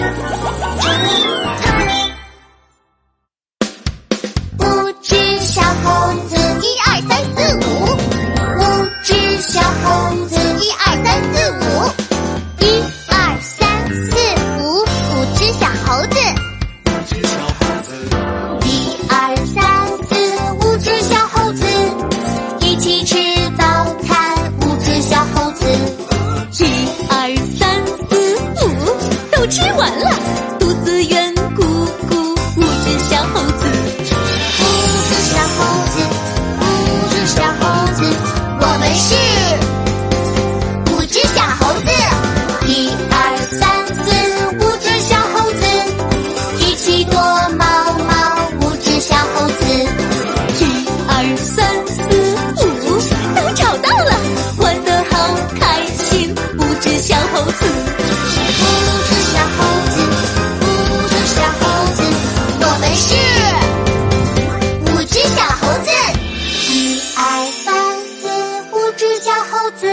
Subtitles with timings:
[0.00, 0.04] 五
[5.02, 7.20] 只小猴子，一二三
[29.76, 30.10] 完了，
[30.58, 31.62] 肚子圆鼓
[32.08, 32.34] 鼓。
[32.56, 33.66] 五只小猴子，
[34.60, 34.62] 五
[35.08, 35.94] 只小猴子，
[36.60, 36.62] 五
[37.10, 37.62] 只小猴
[37.94, 37.98] 子，
[38.60, 39.08] 我们是
[40.92, 41.86] 五只小猴子。
[42.66, 42.70] 一
[43.10, 43.14] 二
[43.58, 43.98] 三四，
[44.58, 45.62] 五只小猴子，
[46.58, 47.14] 一起躲
[47.56, 47.64] 猫
[48.06, 48.12] 猫。
[48.62, 49.54] 五只小猴子，
[50.58, 50.62] 一
[51.08, 51.48] 二三
[51.86, 51.98] 四
[52.56, 52.58] 五，
[53.34, 54.10] 都找到了，
[54.58, 55.12] 玩得好
[55.58, 55.62] 开
[55.96, 56.34] 心。
[56.58, 57.64] 五只小猴子，
[69.60, 69.86] 猴子，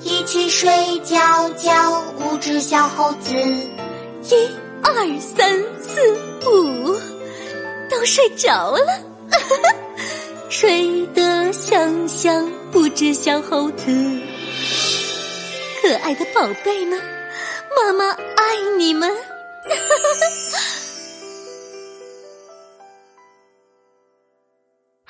[0.00, 0.68] 一起睡
[1.04, 2.02] 觉觉。
[2.16, 4.50] 五只小猴子，一
[4.82, 6.98] 二三四五，
[7.88, 8.80] 都睡着了，
[10.50, 12.50] 睡得香香。
[12.74, 13.86] 五只小猴子，
[15.80, 17.00] 可爱的宝贝们，
[17.76, 19.08] 妈妈爱你们。